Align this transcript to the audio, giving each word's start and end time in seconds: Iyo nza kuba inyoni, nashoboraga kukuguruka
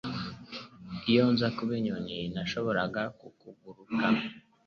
Iyo 1.09 1.23
nza 1.33 1.47
kuba 1.57 1.71
inyoni, 1.79 2.17
nashoboraga 2.33 3.01
kukuguruka 3.19 4.05